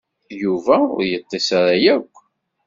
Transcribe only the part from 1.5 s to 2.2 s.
ara akk.